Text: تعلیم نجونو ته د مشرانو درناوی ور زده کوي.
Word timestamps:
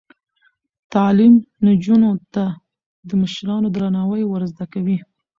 تعلیم 0.93 1.33
نجونو 1.65 2.11
ته 2.33 2.43
د 3.07 3.09
مشرانو 3.21 3.67
درناوی 3.75 4.23
ور 4.27 4.43
زده 4.51 4.65
کوي. 4.73 4.97